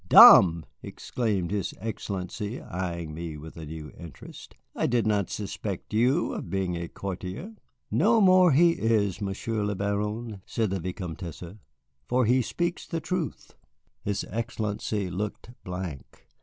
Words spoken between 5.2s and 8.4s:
suspect you of being a courtier." "No